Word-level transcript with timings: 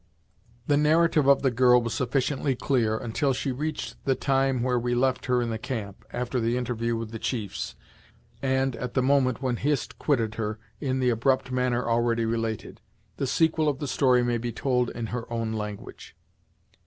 The 0.65 0.77
narrative 0.77 1.27
of 1.27 1.43
the 1.43 1.51
girl 1.51 1.79
was 1.79 1.93
sufficiently 1.93 2.55
clear, 2.55 2.97
until 2.97 3.33
she 3.33 3.51
reached 3.51 4.03
the 4.03 4.15
time 4.15 4.63
where 4.63 4.79
we 4.79 4.95
left 4.95 5.27
her 5.27 5.43
in 5.43 5.51
the 5.51 5.59
camp, 5.59 6.03
after 6.11 6.39
the 6.39 6.57
interview 6.57 6.95
with 6.95 7.11
the 7.11 7.19
chiefs, 7.19 7.75
and, 8.41 8.75
at 8.77 8.95
the 8.95 9.03
moment 9.03 9.43
when 9.43 9.57
Hist 9.57 9.99
quitted 9.99 10.33
her, 10.41 10.57
in 10.79 11.01
the 11.01 11.11
abrupt 11.11 11.51
manner 11.51 11.87
already 11.87 12.25
related. 12.25 12.81
The 13.17 13.27
sequel 13.27 13.69
of 13.69 13.77
the 13.77 13.87
story 13.87 14.23
may 14.23 14.39
be 14.39 14.51
told 14.51 14.89
in 14.89 15.05
her 15.13 15.31
own 15.31 15.53
language. 15.53 16.15